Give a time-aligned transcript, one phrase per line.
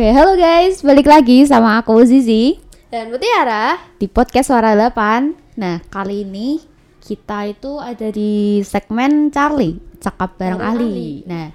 [0.00, 2.56] Oke, halo guys, balik lagi sama aku Zizi
[2.88, 5.60] Dan Mutiara di podcast Suara 8.
[5.60, 6.56] Nah, kali ini
[7.04, 10.88] kita itu ada di segmen Charlie, cakap bareng ahli.
[10.88, 11.12] ahli.
[11.28, 11.52] Nah,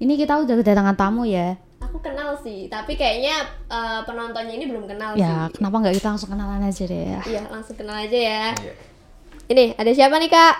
[0.00, 1.60] ini kita udah kedatangan tamu ya.
[1.84, 6.08] Aku kenal sih, tapi kayaknya eh, penontonnya ini belum kenal Ya, sih kenapa nggak kita
[6.16, 7.20] langsung kenalan aja deh ya?
[7.28, 8.74] Iya, langsung kenal aja ya Iya.
[9.52, 10.54] Ini, ada siapa nih kak?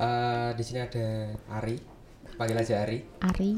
[0.00, 1.76] Eh, di sini ada Ari,
[2.40, 3.04] panggil aja Ari.
[3.28, 3.52] Ari,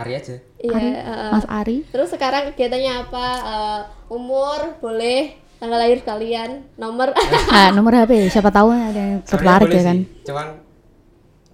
[0.00, 0.36] Ari aja.
[0.56, 1.76] Iya, Ari, eh, Mas Ari.
[1.88, 3.26] Terus sekarang kegiatannya apa?
[3.40, 7.12] Eh, umur, boleh Tanggal lahir kalian, nomor
[7.52, 9.96] Ah, nomor HP, siapa tahu ada yang tertarik ya kan?
[10.00, 10.46] sih, Cuman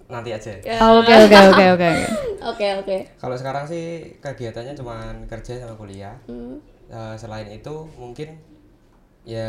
[0.07, 0.55] nanti aja.
[0.79, 1.91] Oh, Oke, oke, oke, oke.
[2.47, 6.15] Oke, oke Kalau sekarang sih kegiatannya cuman kerja sama kuliah.
[6.23, 6.63] Hmm.
[6.87, 8.39] Eh, selain itu mungkin
[9.27, 9.43] ya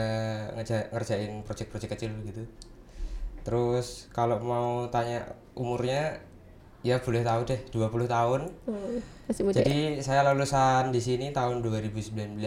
[0.58, 2.42] ngeja- ngerjain project-project kecil gitu.
[3.46, 5.22] Terus kalau mau tanya
[5.54, 6.18] umurnya
[6.80, 8.40] ya boleh tahu deh 20 tahun.
[8.64, 8.96] Hmm,
[9.26, 12.38] Masih muda Jadi saya lulusan di sini tahun 2019.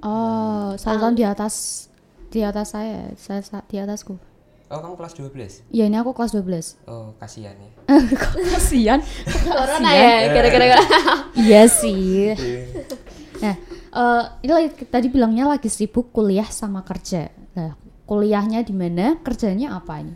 [0.00, 1.86] Oh, satu tahun di atas
[2.28, 4.14] di atas saya, saya sa- di atasku.
[4.68, 5.64] Oh, kamu kelas 12?
[5.72, 7.70] Ya ini aku kelas 12 Oh, kasihan ya.
[8.20, 9.00] Kok kasihan?
[9.48, 10.76] Corona ya, gara-gara
[11.40, 12.36] iya sih.
[13.40, 13.56] Nah,
[13.88, 17.32] eh ini lagi, tadi bilangnya lagi sibuk kuliah sama kerja.
[17.56, 19.16] Nah, kuliahnya di mana?
[19.24, 20.12] Kerjanya apa ini?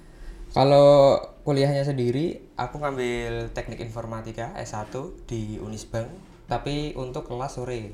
[0.53, 1.17] Kalau
[1.49, 4.93] kuliahnya sendiri, aku ngambil teknik informatika S1
[5.27, 6.09] di Unisbank,
[6.47, 7.93] tapi untuk kelas sore.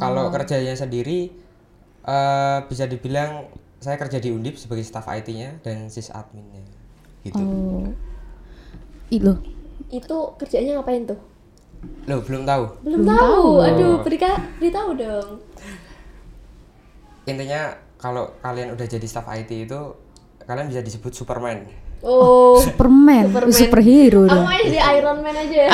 [0.00, 1.30] Kalau kerjanya sendiri,
[2.04, 6.64] eh, bisa dibilang saya kerja di Undip sebagai staff IT-nya dan sysadminnya.
[7.20, 7.36] Gitu.
[7.36, 7.84] Oh,
[9.12, 9.32] itu
[9.92, 11.20] Itu kerjanya ngapain tuh?
[12.08, 12.64] Loh, belum tahu.
[12.80, 13.60] Belum, tahu.
[13.60, 14.16] Aduh, beri
[14.56, 15.30] beritahu dong.
[17.28, 19.80] Intinya kalau kalian udah jadi staff IT itu
[20.48, 21.83] kalian bisa disebut Superman.
[22.00, 23.52] Oh, Superman, Superman.
[23.52, 24.44] superhero aku dong.
[24.44, 25.70] main jadi Iron Man aja ya.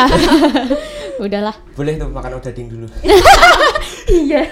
[1.25, 1.57] Udahlah.
[1.73, 2.87] Boleh tuh makan odading dulu.
[4.11, 4.43] Iya.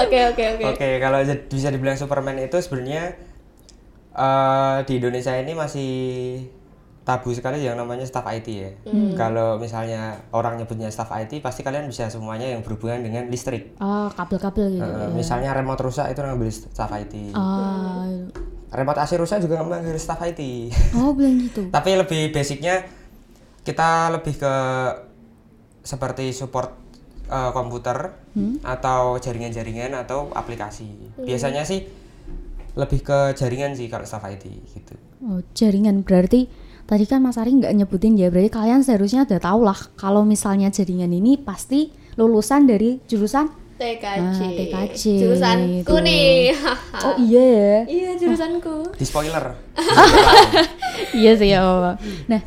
[0.00, 0.64] Oke, oke, oke.
[0.72, 3.12] Oke, kalau bisa dibilang Superman itu sebenarnya
[4.10, 5.92] eh, di Indonesia ini masih
[7.04, 8.70] tabu sekali yang namanya staff IT ya.
[9.12, 13.76] Kalau misalnya orang nyebutnya staff IT, pasti kalian bisa semuanya yang berhubungan dengan listrik.
[13.76, 14.88] Oh, kabel-kabel gitu.
[14.88, 17.36] Eh, Misalnya remote rusak itu ngambil staff IT.
[17.36, 18.08] Ah,
[18.74, 20.40] Remote AC rusak juga ngambil staff IT.
[20.98, 21.70] oh bilang gitu.
[21.76, 22.82] Tapi lebih basicnya
[23.62, 24.54] kita lebih ke
[25.86, 26.74] seperti support
[27.30, 28.26] eh, komputer
[28.66, 31.14] atau jaringan-jaringan atau aplikasi.
[31.22, 31.86] Biasanya sih
[32.74, 34.94] lebih ke jaringan sih kalau staff IT gitu.
[35.22, 36.50] Oh, jaringan berarti
[36.84, 40.68] tadi kan Mas Ari nggak nyebutin ya, berarti kalian seharusnya udah tahu lah kalau misalnya
[40.74, 44.40] jaringan ini pasti lulusan dari jurusan TKJ.
[44.40, 46.06] Ah, TKJ, Jurusanku itu.
[46.08, 46.56] nih.
[47.04, 47.76] Oh iya ya.
[48.00, 48.96] iya, jurusanku.
[48.96, 49.44] Di spoiler.
[51.20, 51.60] iya sih ya.
[52.32, 52.40] Nah,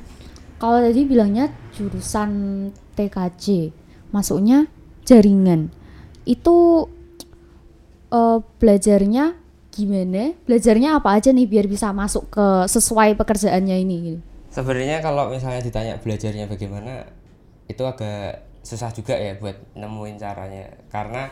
[0.58, 2.32] kalau tadi bilangnya jurusan
[2.98, 3.70] TKJ,
[4.10, 4.66] masuknya
[5.06, 5.70] jaringan.
[6.26, 6.90] Itu
[8.10, 9.38] eh, belajarnya
[9.70, 10.34] gimana?
[10.50, 13.96] Belajarnya apa aja nih biar bisa masuk ke sesuai pekerjaannya ini?
[14.02, 14.20] gitu?
[14.50, 17.06] Sebenarnya kalau misalnya ditanya belajarnya bagaimana,
[17.70, 20.68] itu agak susah juga ya buat nemuin caranya.
[20.92, 21.32] Karena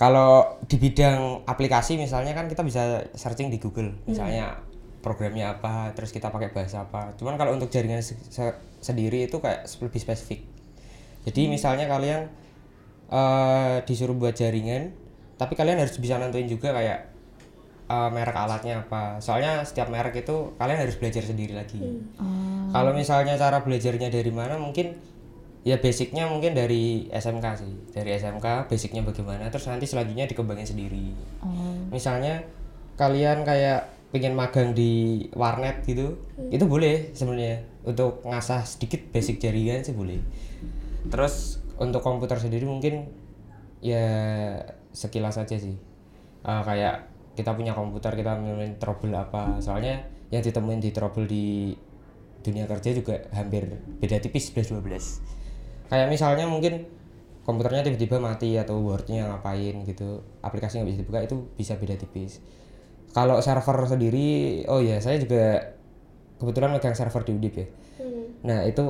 [0.00, 4.56] kalau di bidang aplikasi misalnya kan kita bisa searching di Google, misalnya
[5.04, 7.12] programnya apa, terus kita pakai bahasa apa.
[7.20, 10.40] Cuman kalau untuk jaringan se- se- sendiri itu kayak lebih spesifik.
[11.28, 12.26] Jadi misalnya kalian
[13.12, 14.90] eh, disuruh buat jaringan,
[15.36, 17.06] tapi kalian harus bisa nentuin juga kayak
[17.86, 19.22] eh, merek alatnya apa.
[19.22, 21.78] Soalnya setiap merek itu kalian harus belajar sendiri lagi.
[22.74, 24.92] Kalau misalnya cara belajarnya dari mana mungkin
[25.66, 27.72] ya basicnya mungkin dari SMK sih.
[27.90, 31.10] Dari SMK basicnya bagaimana terus nanti selanjutnya dikembangin sendiri.
[31.90, 32.46] Misalnya
[32.94, 36.22] kalian kayak pengen magang di warnet gitu,
[36.54, 40.22] itu boleh sebenarnya untuk ngasah sedikit basic jaringan sih boleh.
[41.10, 43.10] Terus untuk komputer sendiri mungkin
[43.82, 44.06] ya
[44.94, 45.74] sekilas saja sih.
[46.46, 51.76] Eh, kayak kita punya komputer kita nemuin trouble apa soalnya yang ditemuin di trouble di
[52.40, 53.66] dunia kerja juga hampir
[54.00, 55.35] beda tipis 11 12
[55.86, 56.86] kayak misalnya mungkin
[57.46, 62.42] komputernya tiba-tiba mati atau wordnya ngapain gitu aplikasi nggak bisa dibuka itu bisa beda tipis.
[63.14, 65.74] Kalau server sendiri oh ya saya juga
[66.42, 67.66] kebetulan megang server di Udip ya.
[68.42, 68.82] Nah itu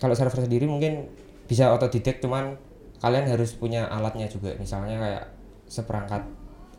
[0.00, 1.12] kalau server sendiri mungkin
[1.44, 2.56] bisa otodidak cuman
[3.04, 4.56] kalian harus punya alatnya juga.
[4.56, 5.24] Misalnya kayak
[5.68, 6.24] seperangkat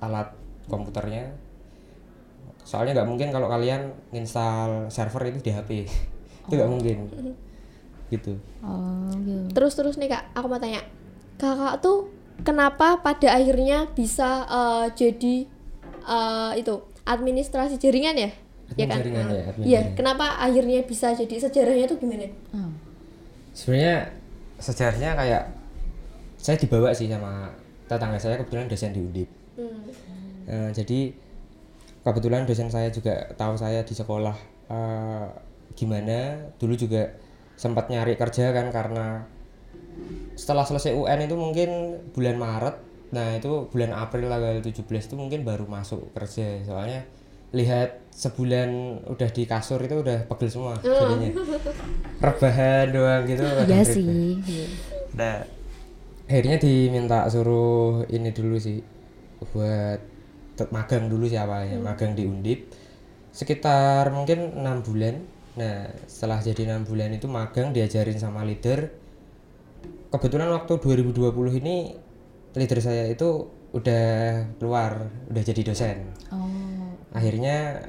[0.01, 0.33] alat
[0.65, 1.37] komputernya.
[2.65, 5.69] Soalnya nggak mungkin kalau kalian install server itu di HP
[6.49, 6.97] itu nggak mungkin
[8.11, 9.47] gitu Oh, gitu.
[9.51, 10.83] Terus terus nih Kak, aku mau tanya.
[11.35, 12.11] Kakak tuh
[12.41, 15.35] kenapa pada akhirnya bisa eh, jadi
[16.03, 18.29] eh, itu administrasi jaringan ya?
[18.69, 19.95] Admin jaringan ya, admin Iya, jaringan.
[19.95, 22.27] kenapa akhirnya bisa jadi sejarahnya tuh gimana?
[22.51, 22.71] Oh.
[23.51, 24.07] sebenarnya
[24.57, 25.43] sejarahnya kayak
[26.37, 27.51] saya dibawa sih sama
[27.83, 29.83] tetangga saya kebetulan dosen di Undip Hmm.
[30.47, 31.11] Eh, jadi
[32.01, 34.33] kebetulan dosen saya juga tahu saya di sekolah
[34.67, 35.27] eh,
[35.73, 36.19] gimana
[36.55, 37.11] dulu juga
[37.61, 39.29] sempat nyari kerja kan karena
[40.33, 41.69] setelah selesai UN itu mungkin
[42.09, 42.75] bulan Maret.
[43.13, 46.65] Nah itu bulan April tanggal 17 itu mungkin baru masuk kerja.
[46.65, 47.05] Soalnya
[47.53, 51.29] lihat sebulan udah di kasur itu udah pegel semua jadinya.
[52.17, 54.41] Rebahan doang gitu Iya udah sih.
[54.41, 54.65] Iya.
[55.13, 55.35] Nah,
[56.25, 58.81] akhirnya diminta suruh ini dulu sih
[59.53, 60.01] buat
[60.73, 62.73] magang dulu sih awalnya magang di Undip.
[63.29, 65.21] Sekitar mungkin enam bulan
[65.51, 65.75] nah
[66.05, 68.87] setelah jadi enam bulan itu magang diajarin sama leader
[70.07, 71.27] kebetulan waktu 2020
[71.57, 71.91] ini
[72.53, 73.29] leader saya itu
[73.71, 74.05] udah
[74.55, 74.91] keluar
[75.27, 76.47] udah jadi dosen Oh.
[77.11, 77.83] akhirnya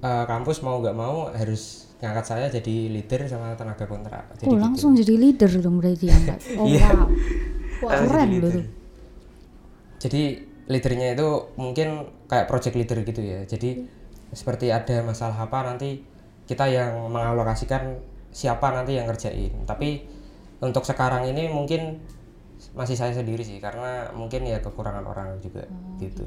[0.00, 4.56] eh, kampus mau nggak mau harus ngangkat saya jadi leader sama tenaga kontrak jadi Oh,
[4.56, 4.60] gitu.
[4.60, 6.40] langsung jadi leader dong berarti angkat.
[6.60, 6.88] Oh, Iya.
[6.90, 7.08] wow.
[7.82, 8.66] Wah, keren jadi loh tuh.
[9.98, 10.22] jadi
[10.64, 11.88] leadernya itu mungkin
[12.26, 13.84] kayak project leader gitu ya jadi
[14.32, 16.00] seperti ada masalah apa nanti
[16.44, 18.00] kita yang mengalokasikan
[18.34, 20.04] siapa nanti yang ngerjain tapi
[20.60, 22.00] untuk sekarang ini mungkin
[22.74, 25.68] masih saya sendiri sih karena mungkin ya kekurangan orang juga
[26.00, 26.24] gitu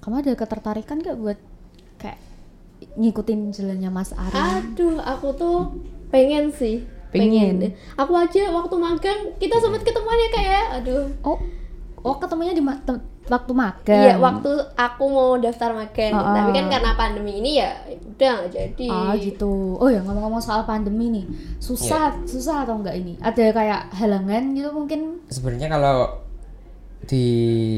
[0.00, 1.38] Kamu ada ketertarikan gak buat
[1.98, 2.20] kayak
[2.94, 4.38] ngikutin jalannya Mas Ari?
[4.38, 5.58] Aduh, aku tuh
[6.14, 6.86] pengen sih.
[7.10, 7.74] Pengen.
[7.98, 11.10] Aku aja waktu magang kita sempat ketemuan ya kayak, aduh.
[11.26, 11.42] Oh,
[12.06, 12.78] oh ketemunya di ma-
[13.26, 14.02] waktu magang.
[14.02, 16.12] Iya, waktu aku mau daftar magang.
[16.12, 16.70] Oh, Tapi kan oh.
[16.70, 18.86] karena pandemi ini ya udah nggak jadi.
[18.88, 19.74] Ah gitu.
[19.76, 21.24] Oh ya ngomong-ngomong soal pandemi nih,
[21.58, 22.24] susah Iya.
[22.24, 23.18] susah atau enggak ini?
[23.18, 25.00] Ada kayak halangan gitu mungkin?
[25.26, 26.22] sebenarnya kalau
[27.02, 27.26] di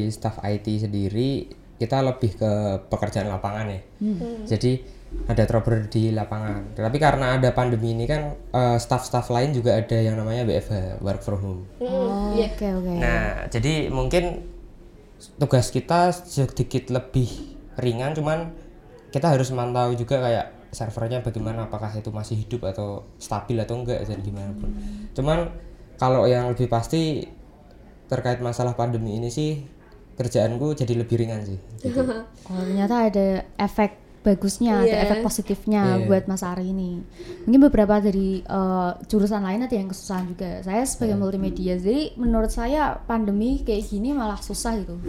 [0.07, 2.51] staff IT sendiri kita lebih ke
[2.87, 4.43] pekerjaan lapangan ya Hmm.
[4.43, 4.79] jadi
[5.25, 9.97] ada trouble di lapangan tapi karena ada pandemi ini kan eh, staff-staff lain juga ada
[9.97, 12.47] yang namanya WFH work from home Hmm, Oh, iya.
[12.47, 12.93] Oke oke.
[12.95, 14.45] nah jadi mungkin
[15.39, 17.27] tugas kita sedikit lebih
[17.79, 18.55] ringan cuman
[19.09, 24.05] kita harus mantau juga kayak servernya bagaimana apakah itu masih hidup atau stabil atau enggak
[24.05, 24.69] dan gimana pun
[25.17, 25.49] cuman
[25.97, 27.25] kalau yang lebih pasti
[28.07, 29.65] terkait masalah pandemi ini sih
[30.15, 32.03] kerjaanku jadi lebih ringan sih gitu.
[32.03, 33.27] Oh ternyata ada
[33.57, 35.03] efek bagusnya, ada Iya.
[35.05, 36.05] efek positifnya Iya.
[36.05, 36.99] buat Mas Ari ini.
[37.43, 40.59] Mungkin beberapa dari eh, jurusan lain ada yang kesusahan juga.
[40.61, 41.21] Saya sebagai Iya.
[41.21, 44.99] multimedia, jadi menurut saya pandemi kayak gini malah susah gitu.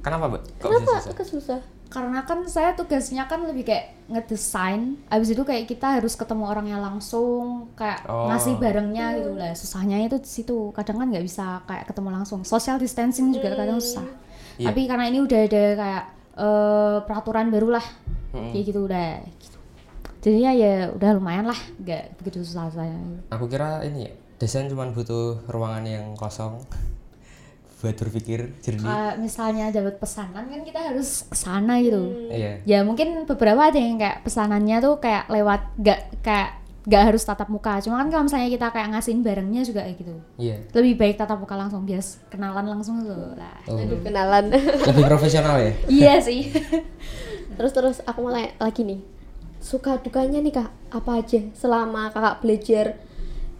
[0.00, 1.14] kenapa bisa Kenapa susah?
[1.14, 1.60] kesusah?
[1.86, 6.80] Karena kan saya tugasnya kan lebih kayak ngedesain, abis itu kayak kita harus ketemu orangnya
[6.80, 8.26] langsung, kayak Oh.
[8.26, 9.52] ngasih barangnya gitu lah.
[9.52, 10.72] Susahnya itu di situ.
[10.72, 12.42] Kadang kan nggak bisa kayak ketemu langsung.
[12.42, 14.08] Social distancing juga kadang susah.
[14.56, 14.72] Iya.
[14.72, 16.04] Tapi karena ini udah ada kayak
[16.34, 17.86] eh, peraturan baru lah,
[18.32, 18.50] Mm-mm.
[18.50, 19.20] kayak gitu udah.
[19.36, 19.58] Gitu.
[20.22, 22.94] Jadinya ya udah lumayan lah, nggak begitu susah saya.
[23.28, 26.62] aku kira ini ya desain cuma butuh ruangan yang kosong
[27.82, 32.30] buat berpikir jernih Kayak misalnya dapat pesanan kan kita harus ke sana gitu.
[32.30, 37.22] iya ya mungkin beberapa ada yang kayak pesanannya tuh kayak lewat gak kayak gak harus
[37.22, 40.98] tatap muka cuma kan kalau misalnya kita kayak ngasihin barangnya juga kayak gitu iya lebih
[40.98, 43.78] baik tatap muka langsung bias kenalan langsung tuh lah oh.
[43.78, 44.50] Aduh, kenalan.
[44.90, 46.50] lebih profesional ya iya sih
[47.56, 49.00] terus terus aku mau tanya lagi nih.
[49.62, 52.98] Suka dukanya nih Kak, apa aja selama Kakak belajar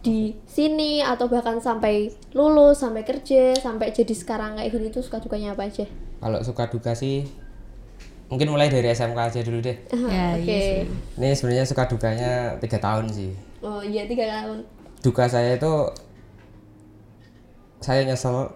[0.02, 5.22] di sini atau bahkan sampai lulus, sampai kerja, sampai jadi sekarang kayak gini tuh suka
[5.22, 5.86] dukanya apa aja?
[6.22, 7.26] kalau suka duka sih
[8.32, 9.76] mungkin mulai dari SMK aja dulu deh.
[10.08, 10.48] Ya Oke.
[10.48, 10.80] iya sih.
[11.20, 13.36] Ini sebenarnya suka dukanya tiga tahun sih.
[13.60, 14.64] Oh iya tiga tahun.
[15.02, 15.72] duka saya itu
[17.82, 18.54] saya nyesel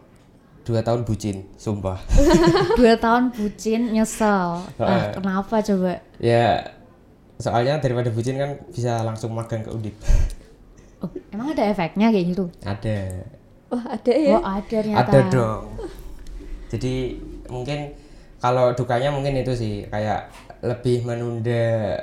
[0.62, 1.98] dua tahun bucin sumpah.
[2.78, 4.62] Dua tahun bucin nyesel.
[4.78, 5.98] Ah, kenapa coba?
[6.22, 6.70] Ya
[7.36, 9.94] soalnya daripada bucin kan bisa langsung magang ke Undip.
[10.96, 12.48] Oh, emang ada efeknya kayak gitu?
[12.64, 13.20] Ada.
[13.68, 14.32] Wah ada ya.
[14.32, 15.12] oh ada ternyata.
[15.12, 15.64] Ada dong.
[16.72, 17.20] Jadi
[17.52, 17.92] mungkin
[18.46, 21.98] kalau dukanya mungkin itu sih kayak lebih menunda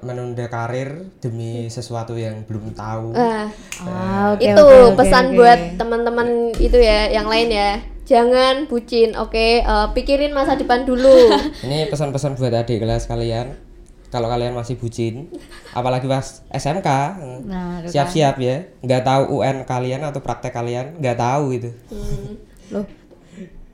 [0.00, 3.46] menunda karir demi sesuatu yang belum tahu Wah,
[3.82, 5.36] Ah, oke, itu oke, oke, pesan oke.
[5.36, 7.70] buat teman-teman itu ya yang lain ya.
[8.02, 9.36] Jangan bucin, oke?
[9.60, 11.30] Eh, pikirin masa depan dulu.
[11.62, 13.54] ini pesan-pesan buat adik kelas kalian
[14.08, 15.30] kalau kalian masih bucin
[15.70, 16.88] apalagi pas SMK
[17.46, 17.86] nah kan.
[17.86, 22.34] siap-siap ya nggak tahu UN kalian atau praktek kalian nggak tahu gitu Hmm.
[22.70, 22.84] Loh,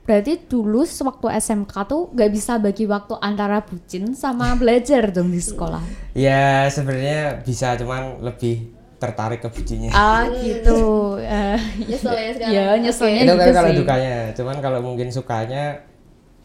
[0.07, 5.43] berarti dulu sewaktu SMK tuh gak bisa bagi waktu antara bucin sama belajar dong di
[5.43, 5.83] sekolah.
[6.15, 11.13] ya sebenarnya bisa cuman lebih tertarik ke bucinnya Ah gitu.
[11.21, 12.55] Eh, Nyesel ya sekarang.
[12.55, 13.77] Ya, nyeselnya itu kan gitu kalau sih.
[13.83, 15.63] dukanya cuman kalau mungkin sukanya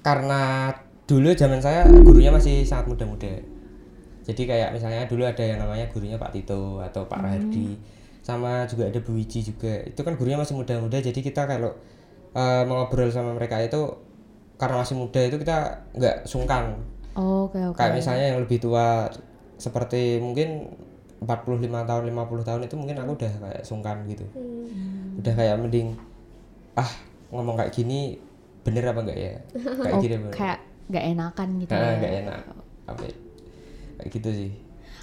[0.03, 0.69] karena
[1.07, 3.31] dulu zaman saya gurunya masih sangat muda-muda
[4.23, 7.79] jadi kayak misalnya dulu ada yang namanya gurunya Pak Tito atau Pak Rahardi
[8.23, 11.75] sama juga ada Bu Wiji juga itu kan gurunya masih muda-muda jadi kita kalau
[12.33, 13.81] eh, mengobrol sama mereka itu
[14.57, 15.57] karena masih muda itu kita
[15.93, 16.79] nggak sungkan
[17.13, 17.77] Oh, Oke oke.
[17.77, 19.05] kayak misalnya yang lebih tua
[19.61, 20.73] seperti mungkin
[21.21, 24.25] 45 tahun 50 tahun itu mungkin aku udah kayak sungkan gitu
[25.21, 25.93] udah kayak mending
[26.75, 26.89] ah
[27.29, 28.17] ngomong kayak gini
[28.65, 29.33] bener apa enggak ya
[29.85, 30.33] kayak Oh, gini bener.
[30.33, 30.59] kayak
[30.89, 32.11] nggak enakan gitu Nah, ya.
[32.25, 32.41] enak
[32.89, 33.15] apa ya?
[34.01, 34.51] kayak gitu sih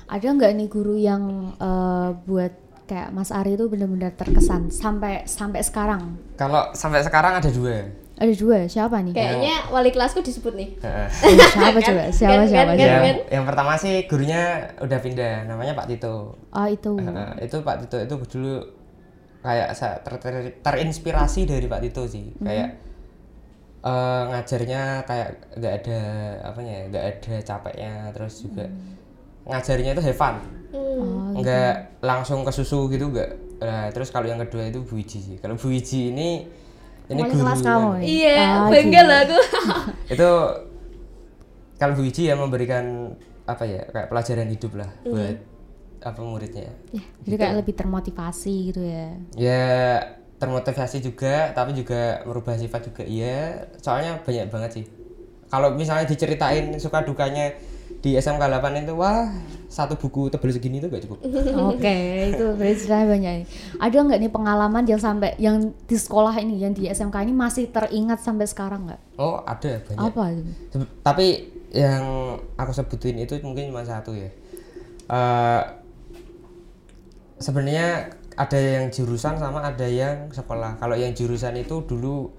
[0.10, 1.24] Ada nggak nih guru yang
[1.62, 2.54] eh, buat
[2.90, 6.18] kayak Mas Ari itu benar-benar terkesan sampai sampai sekarang?
[6.34, 7.86] kalau sampai sekarang ada dua
[8.20, 9.16] Ada dua, siapa nih?
[9.16, 10.76] Kayaknya wali kelasku disebut nih.
[10.84, 11.08] Heeh.
[11.08, 12.04] Oh, siapa coba?
[12.12, 12.72] Siapa kan, siapa?
[12.76, 12.76] kan, siapa?
[12.76, 13.18] yang, kan.
[13.32, 14.44] yang pertama sih gurunya
[14.84, 17.00] udah pindah namanya Pak Tito Oh itu.
[17.40, 18.56] Itu Pak Tito itu dulu
[19.40, 22.70] kayak saya ter- ter- terinspirasi dari Pak Tito sih kayak
[23.88, 26.00] eh, ngajarnya kayak nggak ada
[26.44, 28.68] apanya ya nggak ada capeknya terus juga
[29.50, 30.36] ngajarnya itu have fun.
[30.70, 33.30] Oh, nggak langsung ke susu gitu nggak.
[33.60, 35.36] Nah, terus kalau yang kedua itu Bu Wiji sih.
[35.36, 36.46] Kalau Bu Wiji ini
[37.10, 38.06] ini Wali guru kelas kamu yang- ya?
[38.06, 39.10] Iya, Ah, bangga gitu.
[39.10, 39.40] lah aku.
[40.14, 40.30] itu
[41.76, 42.86] kalau Bu Wiji ya memberikan
[43.44, 45.38] apa ya kayak pelajaran hidup lah buat
[46.00, 46.70] apa muridnya.
[46.94, 49.10] Ya, jadi kayak lebih termotivasi gitu ya.
[49.36, 49.66] ya
[50.38, 53.04] termotivasi juga tapi juga merubah sifat juga.
[53.04, 53.40] Iya
[53.76, 54.86] soalnya banyak banget sih
[55.50, 57.52] kalau misalnya diceritain suka dukanya
[58.00, 59.28] di SMK 8 itu wah
[59.68, 61.20] satu buku tebel segini itu gak cukup.
[61.74, 61.98] Oke,
[62.32, 63.46] itu berarti banyak.
[63.78, 67.70] Ada nggak nih pengalaman yang sampai yang di sekolah ini, yang di SMK ini masih
[67.70, 69.02] teringat sampai sekarang nggak?
[69.20, 70.00] oh ada banyak.
[70.00, 70.24] Apa
[71.04, 71.28] tapi
[71.76, 72.02] yang
[72.56, 74.32] aku sebutin itu mungkin cuma satu ya.
[75.10, 75.62] Eh,
[77.42, 80.80] sebenarnya ada yang jurusan sama ada yang sekolah.
[80.80, 82.32] Kalau yang jurusan itu dulu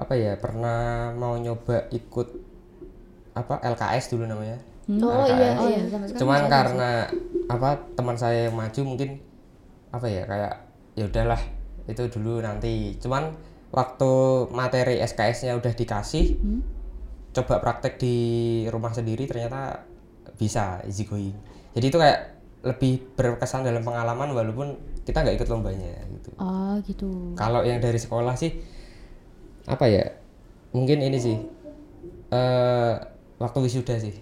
[0.00, 0.80] apa ya pernah
[1.12, 2.28] mau nyoba ikut
[3.32, 4.56] apa LKS dulu namanya
[4.90, 5.30] Oh LKS.
[5.30, 5.80] iya, Oh iya.
[5.86, 6.90] ya, cuman karena
[7.46, 9.20] apa teman saya yang maju mungkin
[9.90, 10.54] apa ya kayak
[10.94, 11.38] ya udahlah
[11.84, 13.30] itu dulu nanti cuman
[13.70, 14.10] waktu
[14.50, 16.38] materi SKS-nya udah dikasih
[17.30, 18.16] coba praktek di
[18.66, 19.86] rumah sendiri ternyata
[20.34, 21.34] bisa easy going
[21.70, 22.20] jadi itu kayak
[22.60, 27.08] lebih berkesan dalam pengalaman walaupun kita nggak ikut lombanya gitu Oh gitu.
[27.34, 28.58] kalau yang dari sekolah sih
[29.66, 30.04] apa ya?
[30.70, 31.36] Mungkin ini sih.
[32.30, 32.94] Eh
[33.40, 34.14] waktu wisuda sih.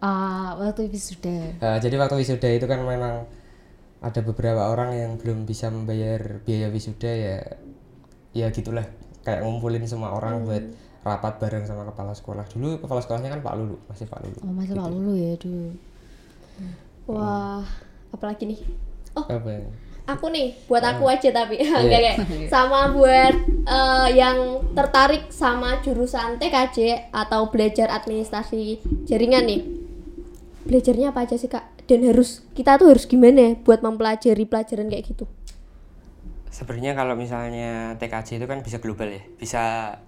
[0.00, 1.58] Ah, waktu wisuda.
[1.60, 3.24] Eh, jadi waktu wisuda itu kan memang
[4.04, 7.38] ada beberapa orang yang belum bisa membayar biaya wisuda ya
[8.36, 8.84] ya gitulah.
[9.24, 10.64] Kayak ngumpulin semua orang buat
[11.04, 12.44] rapat bareng sama kepala sekolah.
[12.48, 14.38] Dulu kepala sekolahnya kan Pak Lulu masih Pak Lulu.
[14.44, 15.68] Oh masih Pak Lulu ya dulu.
[17.04, 17.64] Wah,
[18.08, 18.60] apalagi nih?
[19.12, 19.60] Oh, apa ya?
[20.04, 21.60] Aku nih buat aku aja tapi.
[21.64, 21.80] Iya.
[21.80, 22.18] enggak kayak
[22.52, 23.34] sama buat
[23.64, 29.60] eh, yang tertarik sama jurusan TKJ atau belajar administrasi jaringan nih.
[30.64, 31.84] Belajarnya apa aja sih kak?
[31.84, 35.28] Dan harus kita tuh harus gimana ya buat mempelajari pelajaran kayak gitu?
[36.48, 39.62] Sebenarnya kalau misalnya TKJ itu kan bisa global ya bisa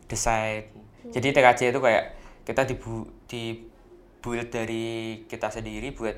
[0.09, 0.73] desain.
[1.13, 2.05] Jadi TKJ itu kayak
[2.47, 3.67] kita dibu di
[4.23, 6.17] build dari kita sendiri buat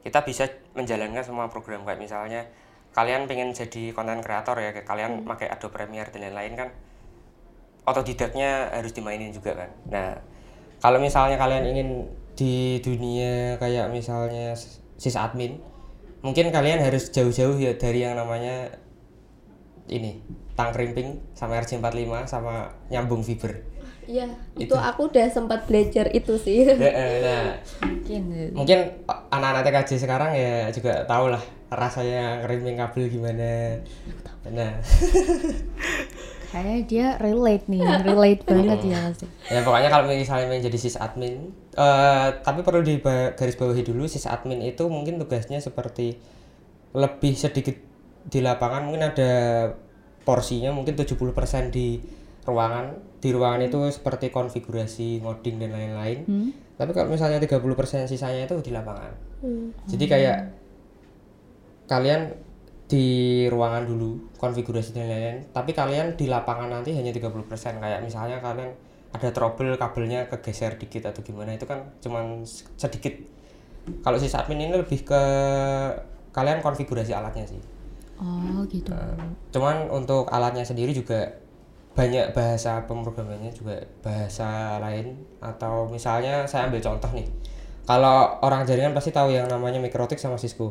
[0.00, 1.84] kita bisa menjalankan semua program.
[1.84, 2.42] Kayak misalnya
[2.90, 6.68] kalian pengen jadi konten kreator ya kayak kalian pakai Adobe Premiere dan lain-lain kan
[7.86, 9.70] otodidaknya harus dimainin juga kan.
[9.88, 10.08] Nah
[10.82, 11.88] kalau misalnya kalian ingin
[12.34, 14.56] di dunia kayak misalnya
[14.96, 15.60] sysadmin
[16.20, 18.79] mungkin kalian harus jauh-jauh ya dari yang namanya
[19.88, 20.20] ini
[20.58, 23.62] tang krimping sama RJ45 sama nyambung fiber
[24.10, 24.26] iya
[24.58, 27.54] itu aku udah sempat belajar itu sih nah
[27.86, 28.22] Mungkin.
[28.34, 28.52] gitu.
[28.58, 28.78] mungkin
[29.30, 33.78] anak-anak TKJ sekarang ya juga tahu lah rasanya ngerimping kabel gimana
[34.50, 34.72] nah
[36.50, 39.26] Kayaknya dia relate nih, relate banget ya pasti.
[39.54, 42.98] ya pokoknya kalau misalnya menjadi sysadmin eh tapi perlu di
[43.38, 46.18] garis bawahi dulu sysadmin itu mungkin tugasnya seperti
[46.90, 47.78] lebih sedikit
[48.28, 49.32] di lapangan mungkin ada
[50.24, 52.00] porsinya mungkin 70% di
[52.44, 53.08] ruangan.
[53.20, 56.18] Di ruangan itu seperti konfigurasi ngoding dan lain-lain.
[56.80, 59.30] Tapi kalau misalnya 30% sisanya itu di lapangan.
[59.40, 59.72] Hmm.
[59.88, 60.38] jadi kayak
[61.88, 62.36] kalian
[62.92, 68.36] di ruangan dulu konfigurasi dan lain-lain tapi kalian di lapangan nanti hanya 30% kayak misalnya
[68.44, 68.76] kalian
[69.16, 72.44] ada trouble kabelnya kegeser dikit atau gimana itu kan cuman
[72.76, 73.16] sedikit.
[74.04, 75.22] Kalau si admin ini lebih ke
[76.36, 77.79] kalian konfigurasi alatnya sih
[78.20, 78.92] Oh gitu.
[79.50, 81.40] cuman untuk alatnya sendiri juga
[81.90, 87.26] banyak bahasa pemrogramannya juga bahasa lain atau misalnya saya ambil contoh nih.
[87.84, 90.70] Kalau orang jaringan pasti tahu yang namanya Mikrotik sama Cisco.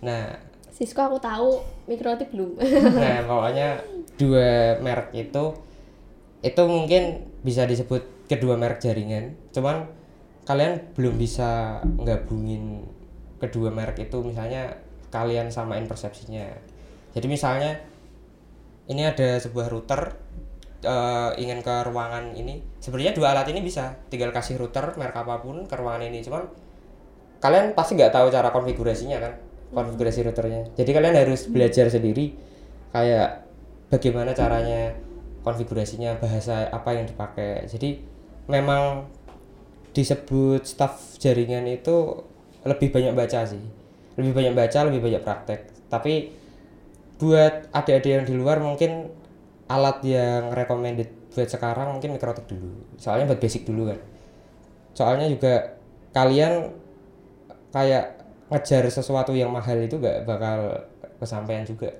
[0.00, 0.32] Nah
[0.72, 2.56] Cisco aku tahu Mikrotik belum.
[3.04, 3.84] nah pokoknya
[4.16, 5.44] dua merek itu
[6.40, 9.36] itu mungkin bisa disebut kedua merek jaringan.
[9.52, 9.84] Cuman
[10.48, 12.88] kalian belum bisa gabungin
[13.36, 14.24] kedua merek itu.
[14.24, 14.72] Misalnya
[15.10, 16.46] kalian samain persepsinya.
[17.10, 17.76] Jadi misalnya
[18.86, 20.14] ini ada sebuah router
[20.82, 22.62] eh, ingin ke ruangan ini.
[22.78, 26.22] Sebenarnya dua alat ini bisa tinggal kasih router merek apa pun ke ruangan ini.
[26.22, 26.46] Cuman
[27.42, 29.32] kalian pasti nggak tahu cara konfigurasinya kan
[29.74, 30.62] konfigurasi routernya.
[30.78, 32.34] Jadi kalian harus belajar sendiri
[32.90, 33.46] kayak
[33.90, 34.94] bagaimana caranya
[35.42, 37.66] konfigurasinya bahasa apa yang dipakai.
[37.66, 38.02] Jadi
[38.50, 39.06] memang
[39.90, 42.22] disebut staff jaringan itu
[42.62, 43.79] lebih banyak baca sih
[44.20, 45.60] lebih banyak baca lebih banyak praktek.
[45.88, 46.14] Tapi
[47.20, 49.12] buat adik-adik yang di luar mungkin
[49.68, 52.84] alat yang recommended buat sekarang mungkin mikrotik dulu.
[53.00, 53.98] Soalnya buat basic dulu kan.
[54.92, 55.78] Soalnya juga
[56.10, 56.74] kalian
[57.70, 58.18] kayak
[58.50, 60.84] ngejar sesuatu yang mahal itu gak bakal
[61.22, 61.94] kesampaian juga.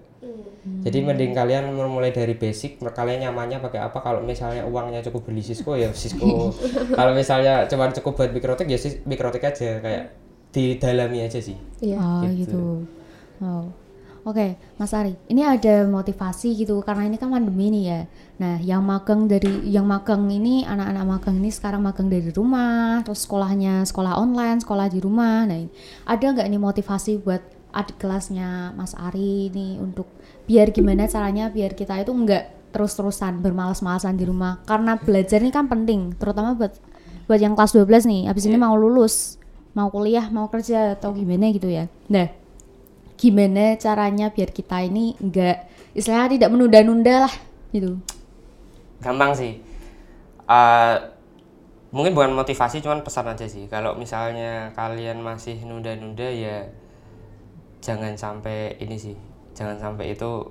[0.60, 4.04] Jadi mending kalian mulai dari basic kalian nyamannya pakai apa?
[4.04, 6.52] Kalau misalnya uangnya cukup beli Cisco ya Cisco.
[6.98, 8.76] Kalau misalnya cuma cukup buat mikrotik ya
[9.08, 10.19] mikrotik aja kayak
[10.50, 11.96] didalami aja sih Iya.
[11.96, 12.44] Oh Gitu.
[12.44, 12.62] gitu.
[13.40, 13.66] Oh.
[14.20, 18.00] Oke, Mas Ari, ini ada motivasi gitu karena ini kan pandemi nih ya.
[18.36, 23.24] Nah, yang magang dari yang magang ini anak-anak magang ini sekarang magang dari rumah, terus
[23.24, 25.48] sekolahnya sekolah online, sekolah di rumah.
[25.48, 25.72] Nah, ini-
[26.04, 27.40] ada nggak nih motivasi buat
[27.72, 30.04] adik kelasnya Mas Ari ini untuk
[30.44, 35.64] biar gimana caranya biar kita itu nggak terus-terusan bermalas-malasan di rumah karena belajar ini kan
[35.64, 36.76] penting, terutama buat
[37.24, 39.39] buat yang kelas 12 nih, habis ini mau lulus,
[39.74, 41.86] mau kuliah, mau kerja atau gimana gitu ya.
[42.10, 42.26] Nah,
[43.20, 47.34] gimana caranya biar kita ini enggak istilahnya tidak menunda-nunda lah
[47.74, 48.00] gitu.
[49.00, 49.56] gampang sih.
[50.44, 50.96] Eh,
[51.90, 53.64] mungkin bukan motivasi cuman pesan aja sih.
[53.68, 56.68] Kalau misalnya kalian masih nunda-nunda ya
[57.80, 59.16] jangan sampai ini sih.
[59.56, 60.44] Jangan sampai itu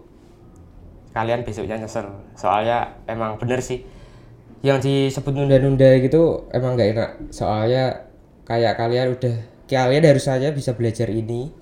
[1.13, 2.09] kalian besoknya nyesel.
[2.33, 3.85] Soalnya emang bener sih.
[4.65, 7.09] Yang disebut nunda-nunda gitu emang nggak enak.
[7.29, 8.08] Soalnya
[8.50, 9.36] kayak kalian udah
[9.70, 11.53] kalian harus saja bisa belajar ini.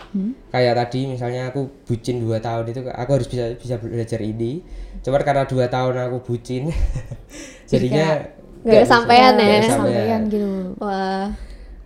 [0.48, 4.63] Kayak tadi misalnya aku bucin dua tahun itu aku harus bisa bisa belajar ini.
[5.03, 6.72] Cuman karena dua tahun aku bucin
[7.72, 8.24] jadinya
[8.63, 9.60] nggak kesampaian bisa- ya.
[9.60, 10.52] nggak Sampean gitu.
[10.80, 11.28] Wah,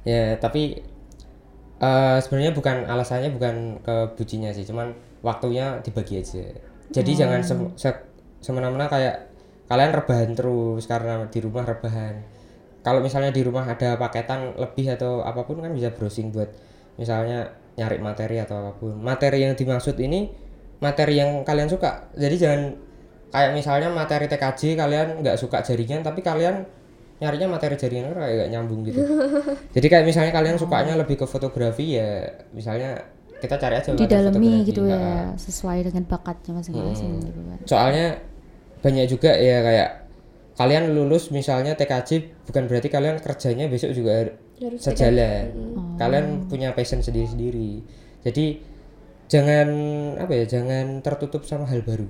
[0.01, 0.77] ya tapi
[1.77, 6.45] eh, sebenarnya bukan alasannya bukan ke bucinya sih cuman waktunya dibagi aja.
[6.91, 8.05] Jadi jangan sem- se-
[8.39, 9.31] semena-mena kayak
[9.65, 12.19] kalian rebahan terus karena di rumah rebahan
[12.81, 16.49] kalau misalnya di rumah ada paketan lebih atau apa pun kan bisa browsing buat
[16.97, 18.97] misalnya nyari materi atau apa pun.
[18.97, 20.33] Materi yang dimaksud ini
[20.81, 22.09] materi yang kalian suka.
[22.17, 22.61] Jadi jangan
[23.31, 26.65] kayak misalnya materi TKJ kalian nggak suka jaringan tapi kalian
[27.21, 28.97] nyarinya materi jaringan kayak nggak nyambung gitu.
[29.77, 32.97] Jadi kayak misalnya kalian sukanya lebih ke fotografi ya misalnya
[33.41, 34.67] kita cari aja Didalami fotografi.
[34.69, 37.57] gitu Nah, ya, sesuai dengan bakatnya masing-masing gitu kan.
[37.65, 38.21] soalnya
[38.85, 39.89] banyak juga ya kayak
[40.61, 42.09] kalian lulus misalnya TKJ
[42.45, 45.45] bukan berarti kalian kerjanya besok juga har- Harus sejalan.
[45.97, 47.81] Kalian punya passion sendiri-sendiri.
[48.21, 48.61] Jadi
[49.25, 49.67] jangan
[50.15, 52.05] apa ya jangan tertutup sama hal baru.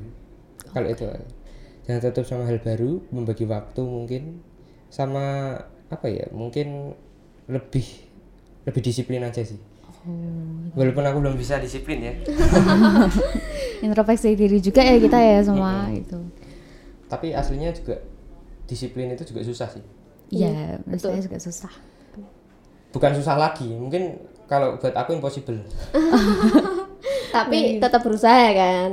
[0.67, 1.07] Kalau itu
[1.81, 4.43] jangan tertutup sama hal baru membagi waktu mungkin
[4.87, 5.55] sama
[5.87, 6.91] apa ya mungkin
[7.47, 7.87] lebih
[8.63, 9.55] lebih disiplin aja sih.
[10.73, 12.13] Walaupun aku belum bisa disiplin ya.
[13.85, 16.19] Introspeksi diri juga ya kita ya semua gitu.
[17.07, 17.99] tapi aslinya juga
[18.71, 19.83] disiplin itu juga susah sih
[20.31, 21.73] Iya, menurut saya juga susah.
[22.89, 24.15] bukan susah lagi mungkin
[24.47, 25.59] kalau buat aku impossible
[27.31, 28.91] Tapi tetap berusaha ya kan.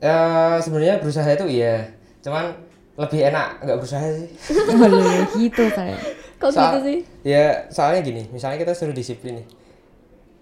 [0.00, 1.82] Eh sebenarnya berusaha itu iya
[2.20, 2.52] cuman
[2.94, 4.28] lebih enak nggak berusaha sih
[4.70, 5.96] Boleh gitu saya.
[6.36, 6.98] Kok Soal- gitu sih?
[7.22, 9.46] ya soalnya gini misalnya kita suruh disiplin nih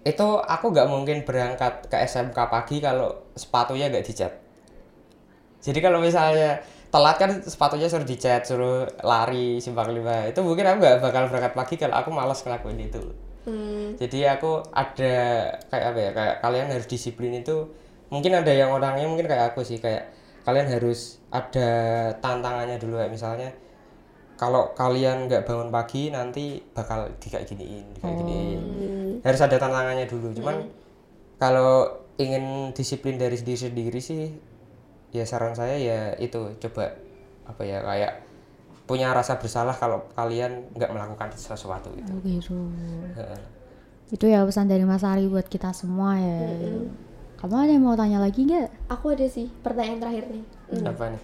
[0.05, 4.31] itu aku nggak mungkin berangkat ke SMK pagi kalau sepatunya nggak dicat
[5.59, 10.25] jadi kalau misalnya telat kan sepatunya suruh dicat suruh lari simpang lima.
[10.29, 13.01] Itu mungkin aku nggak bakal berangkat pagi kalau aku malas ngelakuin itu.
[13.45, 15.15] Hmm, jadi aku ada
[15.71, 17.69] kayak apa ya kayak kalian harus disiplin itu.
[18.09, 20.09] Mungkin ada yang orangnya mungkin kayak aku sih kayak
[20.43, 21.69] kalian harus ada
[22.17, 22.97] tantangannya dulu.
[22.97, 23.49] Kayak misalnya
[24.39, 28.61] kalau kalian nggak bangun pagi nanti bakal di kayak giniin di kayak giniin.
[29.21, 30.33] Harus ada tantangannya dulu.
[30.33, 30.65] Cuman
[31.37, 34.27] kalau ingin disiplin dari diri sendiri sih
[35.09, 36.93] ya saran saya ya itu coba
[37.43, 38.13] apa ya kayak
[38.83, 42.57] punya rasa bersalah kalau kalian nggak melakukan sesuatu itu Oh, gitu.
[43.13, 43.41] Heeh.
[44.09, 46.41] Itu ya pesan dari Mas Ari buat kita semua ya.
[47.37, 48.89] Kamu ada yang mau tanya lagi nggak?
[48.89, 50.45] aku ada sih pertanyaan terakhir nih.
[50.69, 50.85] Hmm.
[50.85, 51.21] apa nih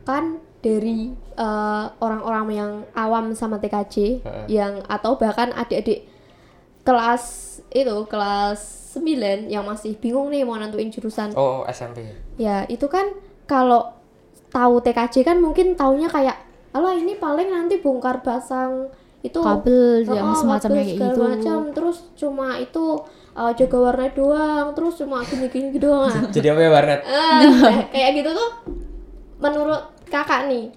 [0.00, 0.24] Kan
[0.60, 4.46] dari eh, orang-orang yang awam sama TKJ Heeh.
[4.48, 6.06] yang atau bahkan adik-adik
[6.80, 7.24] kelas
[7.70, 8.60] itu kelas
[8.92, 9.06] 9
[9.46, 12.02] yang masih bingung nih mau nentuin jurusan Oh, SMP.
[12.36, 13.94] Ya, itu kan kalau
[14.48, 16.34] tahu TKJ kan mungkin taunya kayak
[16.70, 21.22] alah ini paling nanti bongkar pasang itu Kabel yang Oh, semacamnya kabel kayak gitu.
[21.22, 21.60] macam.
[21.70, 22.84] terus cuma itu
[23.32, 26.30] uh, jaga warna doang terus cuma gini-gini doang ah.
[26.34, 28.50] jadi apa ya warnet kayak- kayak gitu tuh
[29.36, 30.72] menurut kakak nih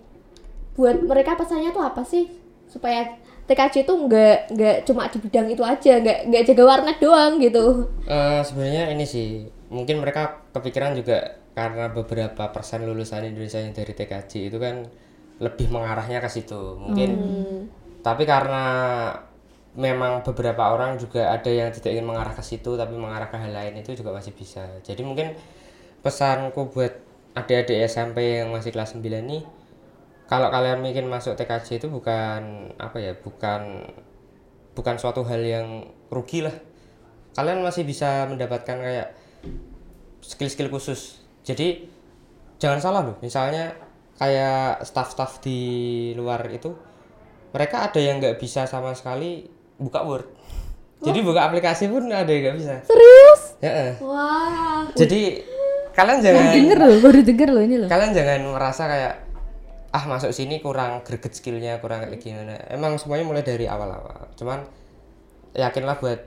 [0.73, 2.29] buat mereka pesannya tuh apa sih
[2.65, 3.05] supaya
[3.43, 7.87] TKJ tuh nggak nggak cuma di bidang itu aja nggak nggak jaga warnet doang gitu.
[8.07, 13.93] Eh, sebenarnya ini sih mungkin mereka kepikiran juga karena beberapa persen lulusan Indonesia yang dari
[13.93, 14.87] TKJ itu kan
[15.43, 17.09] lebih mengarahnya ke situ mungkin.
[17.99, 18.63] Tapi karena
[19.73, 23.51] memang beberapa orang juga ada yang tidak ingin mengarah ke situ tapi mengarah ke hal
[23.51, 24.63] lain itu juga masih bisa.
[24.85, 25.33] Jadi mungkin
[26.05, 26.93] pesanku buat
[27.33, 29.41] adik-adik SMP yang masih kelas 9 nih
[30.33, 33.85] kalau kalian mungkin masuk TKJ itu bukan apa ya bukan
[34.73, 36.57] bukan suatu hal yang rugi lah.
[37.37, 39.13] Kalian masih bisa mendapatkan kayak
[40.25, 41.21] skill-skill khusus.
[41.45, 41.85] Jadi
[42.57, 43.21] jangan salah loh.
[43.21, 43.77] Misalnya
[44.17, 45.61] kayak staff-staff di
[46.17, 46.73] luar itu
[47.53, 49.45] mereka ada yang nggak bisa sama sekali
[49.77, 50.25] buka Word.
[51.05, 52.73] Jadi buka aplikasi pun ada yang nggak bisa.
[52.89, 53.41] Serius?
[53.61, 53.95] Ya, eh.
[54.01, 54.89] wah.
[54.97, 55.45] Jadi
[55.93, 57.89] kalian jangan denger loh baru denger loh ini loh.
[57.89, 59.13] kalian jangan merasa kayak
[59.93, 62.57] ah masuk sini kurang greget skillnya kurang kayak gimana.
[62.67, 64.33] Emang semuanya mulai dari awal-awal.
[64.33, 64.65] Cuman
[65.53, 66.19] yakinlah buat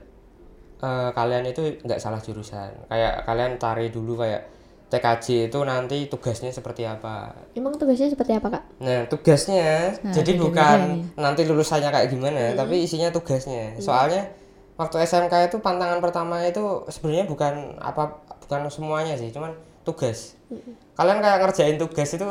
[0.79, 2.71] eh, kalian itu nggak salah jurusan.
[2.87, 4.47] Kayak kalian cari dulu kayak
[4.87, 7.35] TKJ itu nanti tugasnya seperti apa.
[7.51, 8.63] Emang tugasnya seperti apa kak?
[8.79, 11.19] Nah tugasnya Nah, jadi bukan ini.
[11.19, 13.75] nanti lulusannya kayak gimana tapi isinya tugasnya.
[13.83, 14.31] Soalnya
[14.79, 18.15] waktu SMK itu pantangan pertama itu sebenarnya bukan apa
[18.47, 19.51] bukan semuanya sih cuman
[19.83, 20.39] tugas.
[20.95, 22.27] Kalian kayak ngerjain tugas itu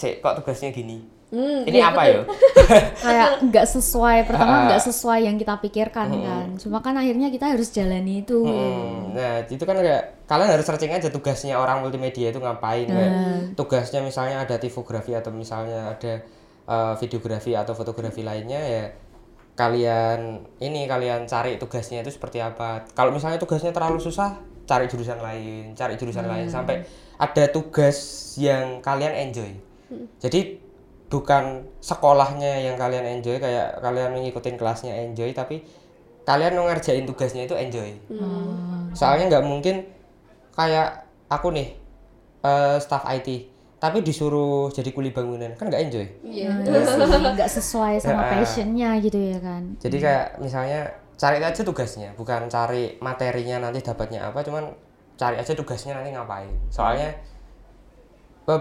[0.00, 1.20] sih kok tugasnya gini?
[1.30, 2.26] Hmm, ini apa ya?
[3.06, 4.62] Kayak nggak sesuai pertama Ah.
[4.66, 6.46] nggak sesuai yang kita pikirkan kan.
[6.58, 10.90] Cuma kan akhirnya kita harus jalani itu Hmm, nah itu kan kayak kalian harus searching
[10.90, 12.88] aja tugasnya orang multimedia itu ngapain.
[12.88, 13.12] Kayak
[13.54, 16.18] tugasnya misalnya ada tipografi atau misalnya ada
[16.66, 18.84] eh, videografi atau fotografi lainnya ya
[19.54, 22.90] kalian ini kalian cari tugasnya itu seperti apa.
[22.90, 24.34] Kalau misalnya tugasnya terlalu susah
[24.66, 26.50] cari jurusan lain cari jurusan lain.
[26.50, 26.82] Sampai
[27.18, 27.98] ada tugas
[28.34, 29.50] yang kalian enjoy
[30.18, 30.40] jadi
[31.10, 31.44] bukan
[31.78, 35.66] sekolahnya yang kalian enjoy kayak kalian mengikutin kelasnya enjoy tapi
[36.22, 37.90] kalian mau ngerjain tugasnya itu enjoy.
[38.92, 39.82] Soalnya nggak mungkin
[40.54, 41.74] kayak aku nih
[42.40, 43.28] eh, staff IT
[43.80, 46.06] tapi disuruh jadi kuli bangunan kan nggak enjoy?
[46.22, 46.52] Iya.
[46.62, 48.30] Iya nggak sesuai sama Ya.
[48.38, 49.62] passionnya gitu ya kan?
[49.80, 50.80] Jadi kayak misalnya
[51.16, 54.72] cari aja tugasnya bukan cari materinya nanti dapatnya apa cuman
[55.16, 56.52] cari aja tugasnya nanti ngapain.
[56.68, 57.29] Soalnya be-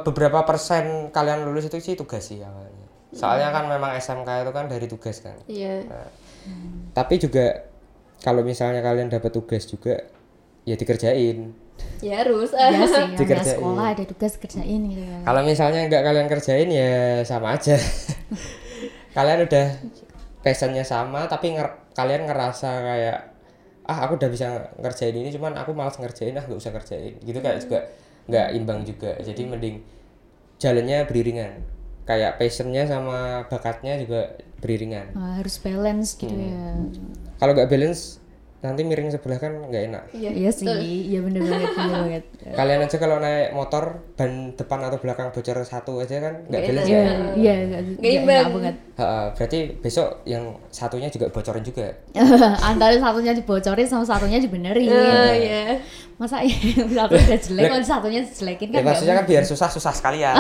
[0.06, 2.88] beberapa persen kalian lulus itu sih tugas sih awalnya.
[3.10, 5.34] Soalnya kan memang SMK itu kan dari tugas kan.
[5.50, 5.82] Iya.
[6.94, 7.66] Tapi juga
[8.20, 9.98] kalau misalnya kalian dapat tugas juga
[10.64, 11.56] ya dikerjain.
[12.04, 12.52] Ya harus.
[12.54, 13.58] Ya sih Dikerjain.
[13.58, 16.92] sekolah ada tugas kerjain gitu kan kalau misalnya nggak kalian kerjain ya
[17.26, 17.76] sama aja.
[19.18, 19.68] Kalian udah
[20.40, 23.20] passionnya sama tapi nger- kalian ngerasa kayak
[23.90, 24.48] ah aku udah bisa
[24.78, 27.80] ngerjain ini cuman aku malas ngerjain ah nggak usah ngerjain gitu kayak juga
[28.30, 29.18] nggak imbang juga.
[29.20, 29.76] Jadi mending
[30.58, 31.66] jalannya beriringan.
[32.06, 35.14] Kayak passionnya sama bakatnya juga beriringan.
[35.14, 36.46] Nah, harus balance gitu Hmm.
[36.46, 36.66] ya.
[37.38, 38.19] Kalau nggak balance
[38.60, 40.04] nanti miring sebelah kan nggak enak.
[40.12, 40.68] Iya sih.
[41.08, 42.24] iya bener banget bener banget.
[42.52, 46.84] Kalian aja kalau naik motor ban depan atau belakang bocor satu aja kan nggak iya
[46.84, 47.04] ya?
[47.40, 48.36] Iya nggak nggak imbang.
[48.36, 48.76] enak banget.
[49.00, 51.88] Ha, berarti besok yang satunya juga bocorin juga
[52.70, 54.92] antara satunya dibocorin sama satunya dibenerin.
[54.92, 55.80] Oh, iya.
[56.20, 59.96] masa yang satu udah jelek kalau satunya dijelekin kan ya maksudnya kan biar susah susah
[59.96, 60.36] sekalian.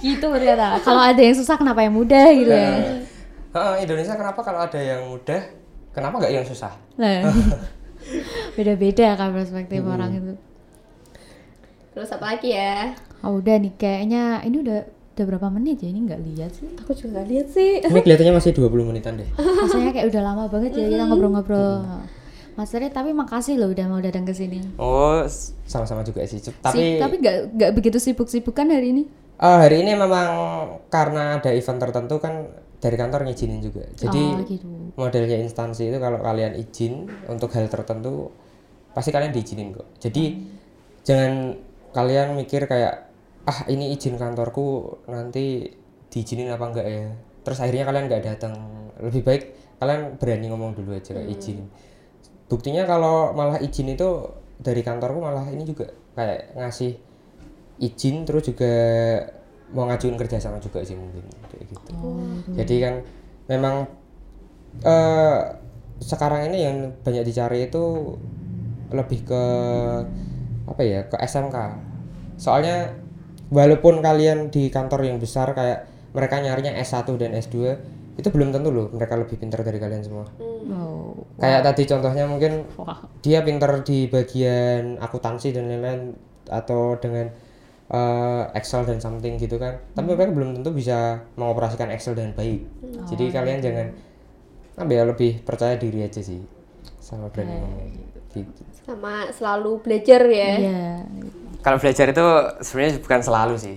[0.00, 0.80] Gitu ternyata.
[0.80, 3.04] Kalau ada yang susah kenapa yang mudah gitu ya?
[3.52, 6.72] Ha, Indonesia kenapa kalau ada yang mudah kenapa nggak yang susah?
[6.96, 7.28] Lah.
[8.56, 9.92] beda-beda kan perspektif Hmm.
[9.92, 10.32] orang itu.
[11.92, 12.94] Terus apa lagi ya?
[13.20, 15.90] Oh udah nih kayaknya ini udah udah berapa menit ya?
[15.90, 16.68] Ini nggak lihat sih.
[16.78, 17.70] Aku juga nggak lihat sih.
[17.82, 19.28] Ini kelihatannya masih 20 menitan deh.
[19.34, 21.82] Rasanya kayak udah lama banget ya kita ngobrol-ngobrol.
[22.54, 24.58] Mas Eri tapi makasih loh udah mau datang ke sini.
[24.78, 25.22] Oh
[25.64, 26.38] sama-sama juga sih.
[26.38, 29.02] Tapi tapi tapi nggak nggak begitu sibuk-sibuk kan hari ini?
[29.38, 30.26] Eh, hari ini memang
[30.90, 33.84] karena ada event tertentu kan dari kantor ngizinin juga.
[33.94, 34.66] Jadi oh gitu.
[34.94, 38.30] modelnya instansi itu kalau kalian izin untuk hal tertentu
[38.94, 39.86] pasti kalian diizinin kok.
[39.98, 40.38] Jadi
[41.02, 41.58] jangan
[41.90, 43.10] kalian mikir kayak
[43.48, 45.74] ah ini izin kantorku nanti
[46.10, 47.06] diizinin apa enggak ya?
[47.42, 48.54] Terus akhirnya kalian nggak datang.
[48.98, 49.42] Lebih baik
[49.78, 51.66] kalian berani ngomong dulu aja kayak izin.
[52.46, 56.98] Buktinya kalau malah izin itu dari kantorku malah ini juga kayak ngasih
[57.78, 58.74] izin terus juga
[59.72, 61.90] mau ngajuin kerjasama juga sih mungkin kayak gitu.
[62.56, 62.94] Jadi kan
[63.48, 63.74] memang
[64.84, 65.38] eh
[65.98, 68.14] sekarang ini yang banyak dicari itu
[68.94, 69.44] lebih ke
[70.68, 71.56] apa ya ke SMK
[72.38, 72.94] soalnya
[73.50, 77.56] walaupun kalian di kantor yang besar kayak mereka nyarinya S1 dan S2
[78.18, 80.26] itu belum tentu loh mereka lebih pintar dari kalian semua.
[80.68, 81.14] Oh.
[81.38, 83.06] kayak tadi contohnya mungkin Wah.
[83.22, 86.18] dia pintar di bagian akuntansi dan lain-lain
[86.50, 87.30] atau dengan
[87.88, 89.80] eh, Excel dan something gitu kan.
[89.96, 92.60] Tapi mereka belum tentu bisa mengoperasikan Excel dengan baik.
[93.08, 93.86] Jadi kalian jangan
[94.78, 96.38] apa ya lebih percaya diri aja sih
[97.02, 97.88] sama berani ngomong
[98.30, 98.62] gitu.
[98.86, 100.50] Sama selalu belajar ya.
[100.54, 100.86] Iya.
[101.58, 102.26] kalau belajar itu
[102.62, 103.76] sebenarnya bukan selalu sih.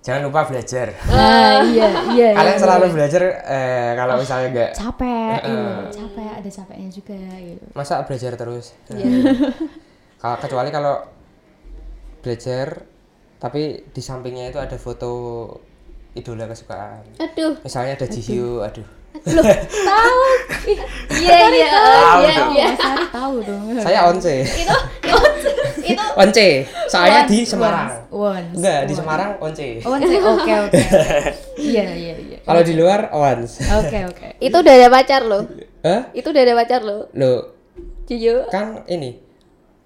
[0.00, 0.96] Jangan lupa belajar.
[1.12, 2.28] Ah, iya, iya.
[2.32, 2.62] kalian iya.
[2.64, 7.64] selalu belajar eh, kalau misalnya enggak capek, iya, capek ada capeknya juga gitu.
[7.76, 8.72] masa belajar terus?
[10.20, 11.04] Kalau kecuali kalau
[12.24, 12.88] belajar
[13.40, 15.10] tapi di sampingnya itu ada foto
[16.12, 17.00] idola kesukaan.
[17.16, 17.56] Aduh.
[17.64, 18.84] Misalnya ada Jihyo aduh.
[19.10, 20.20] loh tahu.
[21.18, 22.20] Iya iya Tahu.
[22.22, 22.52] iya dong.
[22.54, 22.68] iya.
[23.10, 23.64] Tahu dong.
[23.82, 24.36] saya once.
[24.46, 25.50] Itu itu
[25.82, 26.04] itu.
[26.14, 26.48] Once.
[26.86, 27.88] Soalnya di Once, Semarang.
[28.12, 28.54] Once.
[28.54, 29.00] enggak di once.
[29.02, 29.68] Semarang once.
[29.82, 30.80] Once, oke oke.
[31.60, 32.38] Iya iya iya.
[32.46, 33.58] kalau di luar once.
[33.82, 34.28] Oke oke.
[34.38, 35.40] itu udah ada pacar lo
[35.80, 36.12] Hah?
[36.12, 37.34] itu udah ada pacar lo lo
[38.04, 39.16] jujur kan ini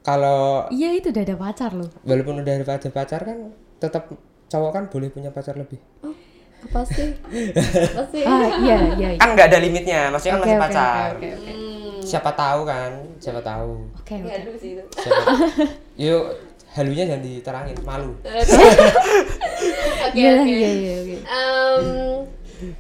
[0.05, 1.89] kalau Iya itu udah ada pacar loh.
[2.03, 3.39] walaupun udah ada pacar kan
[3.75, 4.13] tetap
[4.47, 5.81] cowok kan boleh punya pacar lebih
[6.63, 7.13] apa sih
[7.91, 9.09] apa sih Ah iya iya.
[9.11, 9.19] iya.
[9.19, 11.53] kan nggak ada limitnya maksudnya kan Oke masih oke pacar oke oke.
[12.01, 14.29] siapa tahu kan siapa tahu Oke oke.
[14.31, 14.85] Aduh sih itu
[16.05, 16.25] yuk
[16.71, 21.17] halunya jangan diterangin malu oke Iya oke iya iya oke.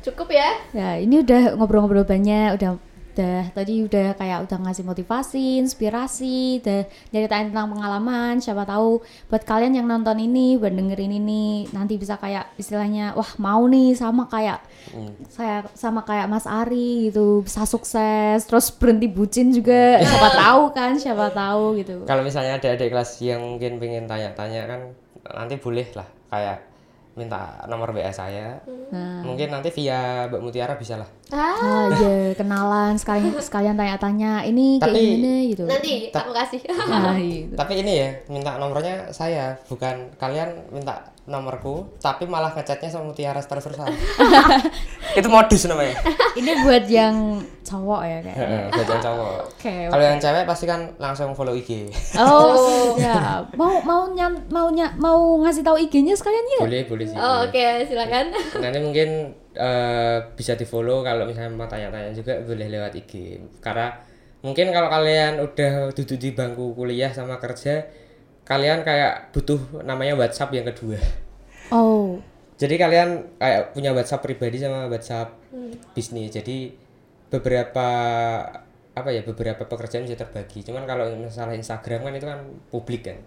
[0.00, 2.78] Cukup ya Ya ini udah ngobrol-ngobrol banyak, udah
[3.14, 6.82] udah tadi udah kayak udah ngasih motivasi, inspirasi, udah
[7.14, 8.42] nyeritain tentang pengalaman.
[8.42, 8.98] Siapa tahu
[9.30, 13.94] buat kalian yang nonton ini, buat dengerin ini, nanti bisa kayak istilahnya, wah mau nih
[13.94, 14.58] sama kayak
[15.30, 20.02] saya sama kayak Mas Ari gitu, bisa sukses, terus berhenti bucin juga.
[20.02, 22.02] siapa tahu kan, siapa tahu gitu.
[22.04, 24.80] kalau misalnya ada adik kelas yang mungkin pengen tanya-tanya kan
[25.30, 26.73] nanti boleh lah kayak
[27.14, 28.58] minta nomor WA saya
[28.90, 29.22] Nah.
[29.22, 34.76] mungkin nanti via Mbak Mutiara bisa lah ah Ah, iya, kenalan sekalian sekalian tanya-tanya ini
[34.76, 35.64] kayak Tapi- gimana gitu.
[35.64, 37.54] nanti aku kasih Ah, gitu.
[37.54, 43.40] tapi ini ya minta nomornya saya bukan kalian minta nomorku tapi malah ngechatnya sama Mutiara
[43.40, 43.88] terus-terusan
[45.18, 45.96] itu modus namanya
[46.34, 48.36] Ini buat yang cowok ya kayak.
[48.36, 49.74] Heeh, buat yang cowok Oke.
[49.88, 51.88] kalau yang cewek pasti kan langsung follow IG
[52.20, 53.40] Oh, ya.
[53.56, 56.60] Mau mau nyam, mau nya, mau ngasih tahu IG-nya sekalian ya?
[56.66, 58.26] boleh boleh sih oh oke silakan
[58.60, 59.08] nanti mungkin
[59.54, 63.12] eh, bisa di follow kalau misalnya mau tanya-tanya juga boleh lewat IG
[63.64, 63.94] karena
[64.44, 67.86] mungkin kalau kalian udah duduk di bangku kuliah sama kerja
[68.44, 71.00] kalian kayak butuh namanya WhatsApp yang kedua.
[71.72, 72.20] Oh.
[72.54, 75.32] jadi kalian kayak punya WhatsApp pribadi sama WhatsApp
[75.96, 76.30] bisnis.
[76.30, 76.76] Jadi
[77.32, 77.88] beberapa
[78.94, 80.62] apa ya beberapa pekerjaan bisa terbagi.
[80.62, 83.18] Cuman kalau masalah Instagram kan itu kan publik kan.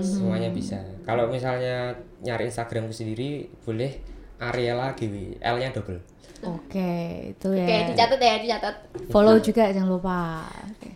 [0.00, 0.80] Semuanya bisa.
[1.04, 1.92] Kalau misalnya
[2.24, 4.00] nyari Instagramku sendiri boleh
[4.40, 6.00] Ariela GW L nya double.
[6.40, 7.68] Oke, itu ya.
[7.68, 8.74] oke dicatat ya dicatat.
[9.12, 10.48] Follow juga jangan lupa.
[10.72, 10.90] Oke.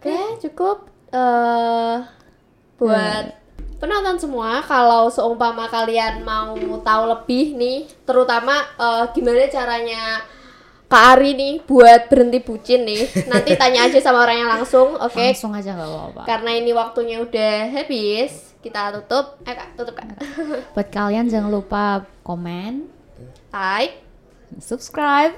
[0.00, 0.88] Oke, cukup.
[1.12, 2.00] Eh
[2.76, 3.24] buat
[3.76, 10.24] penonton semua kalau seumpama kalian mau tahu lebih nih, terutama eh, gimana caranya
[10.86, 13.02] Kak Ari nih buat berhenti bucin nih.
[13.30, 15.18] Nanti tanya aja sama orangnya langsung, oke?
[15.18, 16.22] Langsung aja nggak apa-apa.
[16.30, 19.42] Karena ini waktunya udah habis, kita tutup.
[19.42, 20.14] Eh Kak, tutup Kak.
[20.78, 22.96] Buat kalian jangan lupa komen,
[23.56, 24.05] Like,
[24.58, 25.36] subscribe.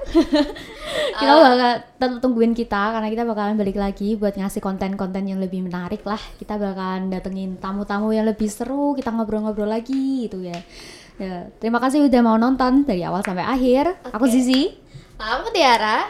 [1.19, 5.65] kita bakal tetap tungguin kita karena kita bakalan balik lagi buat ngasih konten-konten yang lebih
[5.65, 6.19] menarik lah.
[6.39, 10.59] Kita bakalan datengin tamu-tamu yang lebih seru, kita ngobrol-ngobrol lagi gitu ya.
[11.19, 13.91] Ya, terima kasih udah mau nonton dari awal sampai akhir.
[14.15, 14.71] Aku Zizi.
[15.19, 16.07] aku Tiara.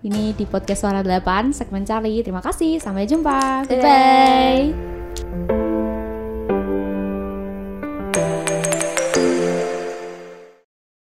[0.00, 2.24] Ini di podcast Suara 8 segmen Charlie.
[2.24, 2.80] Terima kasih.
[2.80, 3.68] Sampai jumpa.
[3.68, 5.67] Bye bye.